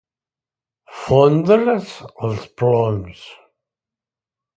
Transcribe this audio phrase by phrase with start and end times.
[1.01, 1.91] Fondre's
[2.29, 3.21] els ploms.